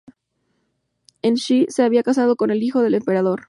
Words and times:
En-shi 1.21 1.67
se 1.69 1.83
había 1.83 2.01
casado 2.01 2.35
con 2.35 2.49
el 2.49 2.63
hijo 2.63 2.81
del 2.81 2.95
Emperador, 2.95 3.37
Ko-Ichijō. 3.37 3.39